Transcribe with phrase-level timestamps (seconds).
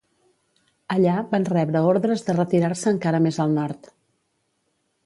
[0.95, 3.93] Allà, van rebre ordres de retirar-se encara més al nord.